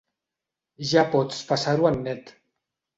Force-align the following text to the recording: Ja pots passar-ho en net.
Ja 0.93 1.05
pots 1.13 1.45
passar-ho 1.53 1.93
en 1.95 2.05
net. 2.11 2.37